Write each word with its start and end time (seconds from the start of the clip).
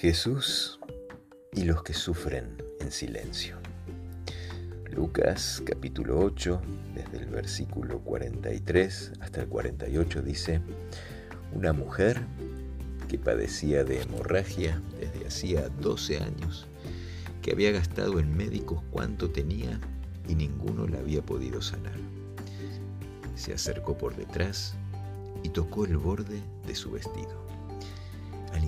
Jesús 0.00 0.78
y 1.52 1.64
los 1.64 1.82
que 1.82 1.92
sufren 1.92 2.62
en 2.78 2.92
silencio. 2.92 3.56
Lucas 4.92 5.60
capítulo 5.66 6.20
8, 6.20 6.62
desde 6.94 7.18
el 7.18 7.26
versículo 7.26 7.98
43 8.04 9.14
hasta 9.18 9.40
el 9.40 9.48
48 9.48 10.22
dice, 10.22 10.60
una 11.52 11.72
mujer 11.72 12.20
que 13.08 13.18
padecía 13.18 13.82
de 13.82 14.02
hemorragia 14.02 14.80
desde 15.00 15.26
hacía 15.26 15.68
12 15.68 16.18
años, 16.18 16.68
que 17.42 17.50
había 17.50 17.72
gastado 17.72 18.20
en 18.20 18.36
médicos 18.36 18.80
cuanto 18.92 19.32
tenía 19.32 19.80
y 20.28 20.36
ninguno 20.36 20.86
la 20.86 21.00
había 21.00 21.22
podido 21.22 21.60
sanar. 21.60 21.98
Se 23.34 23.52
acercó 23.52 23.98
por 23.98 24.14
detrás 24.14 24.76
y 25.42 25.48
tocó 25.48 25.86
el 25.86 25.96
borde 25.96 26.40
de 26.68 26.74
su 26.76 26.92
vestido 26.92 27.57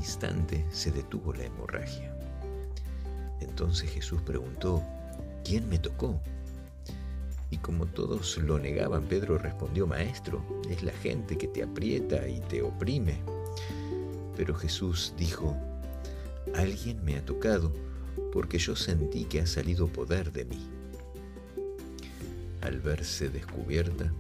instante 0.01 0.67
se 0.71 0.91
detuvo 0.91 1.33
la 1.33 1.45
hemorragia. 1.45 2.15
Entonces 3.41 3.91
Jesús 3.91 4.21
preguntó, 4.23 4.83
¿quién 5.45 5.69
me 5.69 5.79
tocó? 5.79 6.21
Y 7.51 7.59
como 7.59 7.87
todos 7.87 8.39
lo 8.39 8.59
negaban, 8.59 9.05
Pedro 9.05 9.39
respondió, 9.39 9.87
Maestro, 9.87 10.43
es 10.71 10.83
la 10.83 10.93
gente 10.93 11.37
que 11.37 11.49
te 11.49 11.63
aprieta 11.63 12.27
y 12.29 12.41
te 12.41 12.63
oprime. 12.63 13.19
Pero 14.37 14.55
Jesús 14.55 15.15
dijo, 15.19 15.57
Alguien 16.55 17.05
me 17.05 17.17
ha 17.17 17.25
tocado 17.25 17.73
porque 18.33 18.59
yo 18.59 18.75
sentí 18.75 19.25
que 19.25 19.41
ha 19.41 19.47
salido 19.47 19.87
poder 19.87 20.33
de 20.33 20.45
mí. 20.45 20.69
Al 22.61 22.81
verse 22.81 23.29
descubierta, 23.29 24.13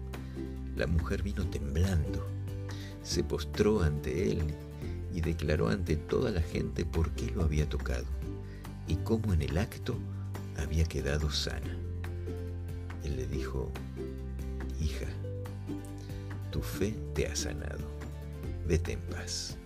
la 0.76 0.86
mujer 0.86 1.22
vino 1.22 1.48
temblando, 1.48 2.26
se 3.02 3.24
postró 3.24 3.82
ante 3.82 4.30
él 4.30 4.54
y 5.12 5.20
declaró 5.20 5.68
ante 5.68 5.96
toda 5.96 6.30
la 6.30 6.42
gente 6.42 6.84
por 6.84 7.10
qué 7.12 7.30
lo 7.30 7.42
había 7.42 7.68
tocado 7.68 8.06
y 8.86 8.96
cómo 8.96 9.32
en 9.32 9.42
el 9.42 9.58
acto 9.58 9.96
había 10.56 10.84
quedado 10.84 11.30
sana. 11.30 11.76
Él 13.04 13.16
le 13.16 13.26
dijo, 13.26 13.70
hija, 14.80 15.06
tu 16.50 16.60
fe 16.60 16.94
te 17.14 17.26
ha 17.26 17.36
sanado, 17.36 17.84
vete 18.66 18.92
en 18.92 19.00
paz. 19.02 19.56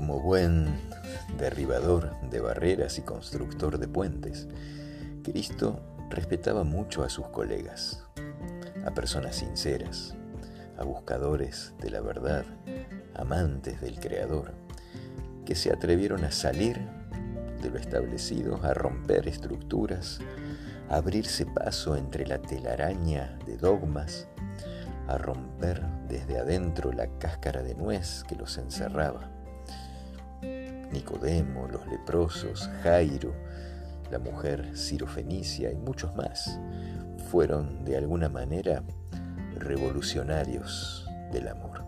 Como 0.00 0.18
buen 0.18 0.66
derribador 1.36 2.18
de 2.30 2.40
barreras 2.40 2.96
y 2.96 3.02
constructor 3.02 3.76
de 3.76 3.86
puentes, 3.86 4.48
Cristo 5.22 5.78
respetaba 6.08 6.64
mucho 6.64 7.04
a 7.04 7.10
sus 7.10 7.26
colegas, 7.26 8.02
a 8.86 8.94
personas 8.94 9.36
sinceras, 9.36 10.16
a 10.78 10.84
buscadores 10.84 11.74
de 11.82 11.90
la 11.90 12.00
verdad, 12.00 12.46
amantes 13.14 13.82
del 13.82 14.00
Creador, 14.00 14.54
que 15.44 15.54
se 15.54 15.70
atrevieron 15.70 16.24
a 16.24 16.30
salir 16.30 16.80
de 17.60 17.68
lo 17.68 17.76
establecido, 17.76 18.58
a 18.62 18.72
romper 18.72 19.28
estructuras, 19.28 20.18
a 20.88 20.96
abrirse 20.96 21.44
paso 21.44 21.94
entre 21.94 22.26
la 22.26 22.40
telaraña 22.40 23.38
de 23.44 23.58
dogmas, 23.58 24.28
a 25.08 25.18
romper 25.18 25.82
desde 26.08 26.38
adentro 26.38 26.90
la 26.90 27.06
cáscara 27.18 27.62
de 27.62 27.74
nuez 27.74 28.24
que 28.26 28.34
los 28.34 28.56
encerraba 28.56 29.39
Nicodemo, 30.92 31.68
los 31.68 31.86
leprosos, 31.86 32.68
Jairo, 32.82 33.34
la 34.10 34.18
mujer 34.18 34.76
Fenicia 35.06 35.70
y 35.70 35.76
muchos 35.76 36.14
más 36.16 36.58
fueron 37.30 37.84
de 37.84 37.96
alguna 37.96 38.28
manera 38.28 38.82
revolucionarios 39.56 41.06
del 41.32 41.48
amor. 41.48 41.84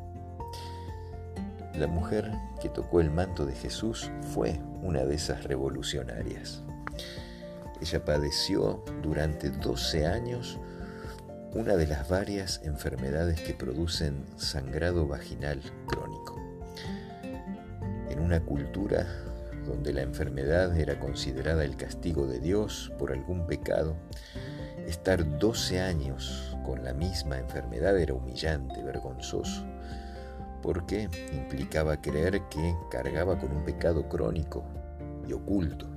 La 1.74 1.86
mujer 1.86 2.30
que 2.60 2.68
tocó 2.68 3.00
el 3.00 3.10
manto 3.10 3.44
de 3.44 3.54
Jesús 3.54 4.10
fue 4.32 4.60
una 4.82 5.04
de 5.04 5.14
esas 5.14 5.44
revolucionarias. 5.44 6.62
Ella 7.80 8.04
padeció 8.04 8.84
durante 9.02 9.50
12 9.50 10.06
años 10.06 10.60
una 11.54 11.76
de 11.76 11.86
las 11.86 12.08
varias 12.08 12.60
enfermedades 12.62 13.40
que 13.40 13.54
producen 13.54 14.24
sangrado 14.36 15.06
vaginal 15.08 15.60
crónico 15.86 16.51
una 18.22 18.40
cultura 18.40 19.06
donde 19.66 19.92
la 19.92 20.02
enfermedad 20.02 20.76
era 20.76 20.98
considerada 20.98 21.64
el 21.64 21.76
castigo 21.76 22.26
de 22.26 22.40
Dios 22.40 22.92
por 22.98 23.12
algún 23.12 23.46
pecado, 23.46 23.96
estar 24.86 25.38
12 25.38 25.80
años 25.80 26.56
con 26.64 26.84
la 26.84 26.94
misma 26.94 27.38
enfermedad 27.38 27.98
era 27.98 28.14
humillante, 28.14 28.82
vergonzoso, 28.82 29.64
porque 30.62 31.08
implicaba 31.32 32.00
creer 32.00 32.42
que 32.48 32.74
cargaba 32.90 33.38
con 33.38 33.52
un 33.52 33.64
pecado 33.64 34.08
crónico 34.08 34.64
y 35.28 35.32
oculto. 35.32 35.88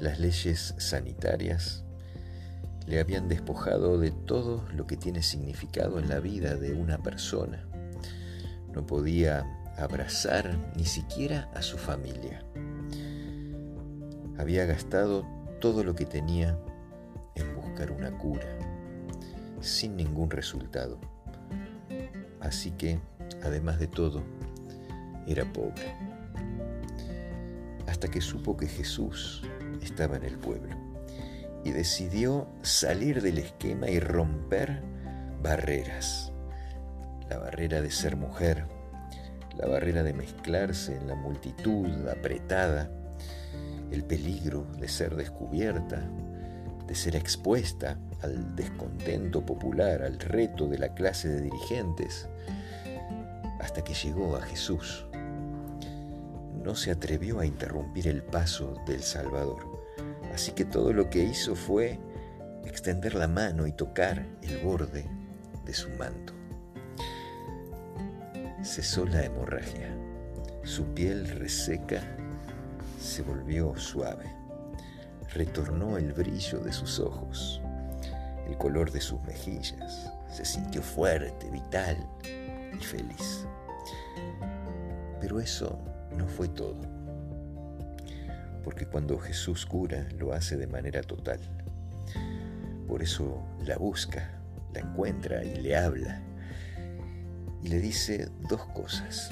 Las 0.00 0.18
leyes 0.18 0.74
sanitarias 0.78 1.84
le 2.86 3.00
habían 3.00 3.28
despojado 3.28 3.98
de 3.98 4.10
todo 4.10 4.64
lo 4.74 4.86
que 4.86 4.96
tiene 4.96 5.22
significado 5.22 5.98
en 5.98 6.08
la 6.08 6.20
vida 6.20 6.56
de 6.56 6.72
una 6.72 6.98
persona. 6.98 7.66
No 8.72 8.86
podía 8.86 9.44
abrazar 9.76 10.56
ni 10.76 10.84
siquiera 10.84 11.50
a 11.54 11.62
su 11.62 11.78
familia. 11.78 12.44
Había 14.38 14.64
gastado 14.64 15.26
todo 15.60 15.84
lo 15.84 15.94
que 15.94 16.06
tenía 16.06 16.58
en 17.34 17.54
buscar 17.54 17.90
una 17.90 18.16
cura, 18.16 18.48
sin 19.60 19.96
ningún 19.96 20.30
resultado. 20.30 20.98
Así 22.40 22.70
que, 22.72 22.98
además 23.42 23.78
de 23.78 23.86
todo, 23.86 24.22
era 25.26 25.44
pobre. 25.52 25.94
Hasta 27.86 28.08
que 28.08 28.20
supo 28.20 28.56
que 28.56 28.66
Jesús 28.66 29.42
estaba 29.82 30.16
en 30.16 30.24
el 30.24 30.38
pueblo 30.38 30.74
y 31.64 31.72
decidió 31.72 32.48
salir 32.62 33.20
del 33.20 33.38
esquema 33.38 33.88
y 33.88 34.00
romper 34.00 34.82
barreras. 35.42 36.32
La 37.28 37.38
barrera 37.38 37.80
de 37.80 37.90
ser 37.90 38.16
mujer, 38.16 38.66
la 39.60 39.68
barrera 39.68 40.02
de 40.02 40.14
mezclarse 40.14 40.96
en 40.96 41.06
la 41.06 41.14
multitud 41.14 42.08
apretada, 42.08 42.90
el 43.90 44.04
peligro 44.04 44.66
de 44.78 44.88
ser 44.88 45.16
descubierta, 45.16 46.02
de 46.86 46.94
ser 46.94 47.14
expuesta 47.14 47.98
al 48.22 48.56
descontento 48.56 49.44
popular, 49.44 50.02
al 50.02 50.18
reto 50.18 50.66
de 50.66 50.78
la 50.78 50.94
clase 50.94 51.28
de 51.28 51.42
dirigentes, 51.42 52.26
hasta 53.60 53.84
que 53.84 53.92
llegó 53.92 54.36
a 54.36 54.42
Jesús. 54.42 55.06
No 56.64 56.74
se 56.74 56.90
atrevió 56.90 57.40
a 57.40 57.46
interrumpir 57.46 58.08
el 58.08 58.22
paso 58.22 58.74
del 58.86 59.02
Salvador, 59.02 59.66
así 60.32 60.52
que 60.52 60.64
todo 60.64 60.94
lo 60.94 61.10
que 61.10 61.22
hizo 61.22 61.54
fue 61.54 61.98
extender 62.64 63.14
la 63.14 63.28
mano 63.28 63.66
y 63.66 63.72
tocar 63.72 64.26
el 64.42 64.58
borde 64.58 65.04
de 65.66 65.74
su 65.74 65.90
manto 65.90 66.39
cesó 68.62 69.06
la 69.06 69.24
hemorragia. 69.24 69.88
Su 70.64 70.84
piel 70.94 71.28
reseca 71.28 72.02
se 73.00 73.22
volvió 73.22 73.76
suave. 73.76 74.26
Retornó 75.32 75.96
el 75.96 76.12
brillo 76.12 76.58
de 76.60 76.72
sus 76.72 76.98
ojos, 76.98 77.62
el 78.46 78.56
color 78.58 78.90
de 78.90 79.00
sus 79.00 79.22
mejillas. 79.22 80.12
Se 80.30 80.44
sintió 80.44 80.82
fuerte, 80.82 81.50
vital 81.50 81.96
y 82.24 82.82
feliz. 82.82 83.46
Pero 85.20 85.40
eso 85.40 85.78
no 86.16 86.26
fue 86.26 86.48
todo. 86.48 86.80
Porque 88.64 88.86
cuando 88.86 89.18
Jesús 89.18 89.64
cura, 89.64 90.06
lo 90.18 90.32
hace 90.34 90.56
de 90.56 90.66
manera 90.66 91.02
total. 91.02 91.40
Por 92.86 93.02
eso 93.02 93.42
la 93.64 93.78
busca, 93.78 94.30
la 94.74 94.80
encuentra 94.80 95.42
y 95.44 95.56
le 95.56 95.76
habla 95.76 96.20
y 97.62 97.68
le 97.68 97.80
dice 97.80 98.28
dos 98.48 98.64
cosas. 98.66 99.30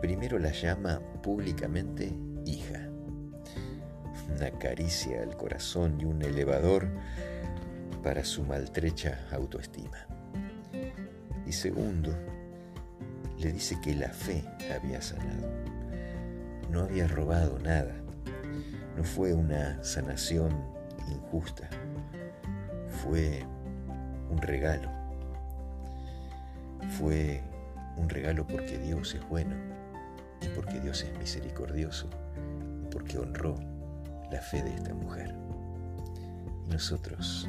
Primero 0.00 0.38
la 0.38 0.52
llama 0.52 1.00
públicamente 1.22 2.12
hija, 2.46 2.88
una 4.34 4.50
caricia 4.58 5.22
al 5.22 5.36
corazón 5.36 6.00
y 6.00 6.04
un 6.04 6.22
elevador 6.22 6.88
para 8.02 8.24
su 8.24 8.44
maltrecha 8.44 9.26
autoestima. 9.30 10.06
Y 11.46 11.52
segundo, 11.52 12.14
le 13.38 13.52
dice 13.52 13.78
que 13.82 13.94
la 13.94 14.10
fe 14.10 14.44
había 14.74 15.02
sanado. 15.02 15.48
No 16.70 16.80
había 16.80 17.08
robado 17.08 17.58
nada. 17.58 17.94
No 18.96 19.04
fue 19.04 19.32
una 19.32 19.82
sanación 19.82 20.50
injusta. 21.10 21.68
Fue 23.02 23.44
un 24.30 24.38
regalo 24.38 24.99
fue 27.00 27.42
un 27.96 28.10
regalo 28.10 28.46
porque 28.46 28.76
Dios 28.76 29.14
es 29.14 29.26
bueno 29.26 29.56
y 30.42 30.48
porque 30.48 30.80
Dios 30.80 31.02
es 31.02 31.18
misericordioso 31.18 32.10
y 32.82 32.86
porque 32.92 33.16
honró 33.16 33.54
la 34.30 34.40
fe 34.42 34.62
de 34.62 34.74
esta 34.74 34.92
mujer. 34.92 35.34
Y 36.66 36.72
nosotros 36.72 37.48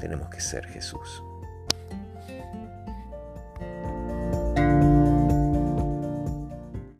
tenemos 0.00 0.30
que 0.30 0.40
ser 0.40 0.66
Jesús. 0.66 1.22